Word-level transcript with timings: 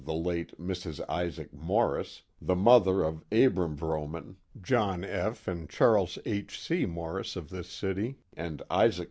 the 0.03 0.15
Ute 0.15 0.59
Mrs. 0.59 0.99
Isaac 1.07 1.51
Monfo, 1.53 2.21
the 2.41 2.55
ni,(^er 2.55 3.07
of 3.07 3.23
Abram 3.31 3.77
Vropman. 3.77 4.37
John 4.59 5.03
F; 5.05 5.47
and 5.47 5.69
Charles 5.69 6.17
H, 6.25 6.59
Q:,. 6.65 6.87
Mor 6.87 7.13
ris>; 7.17 7.35
of 7.35 7.51
this 7.51 7.67
dty^ 7.67 8.15
and 8.35 8.63
Isaac. 8.71 8.99